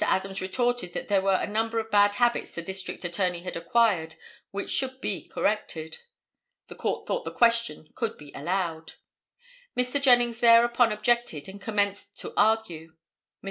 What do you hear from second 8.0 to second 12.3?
be allowed. Mr. Jennings thereupon objected and commenced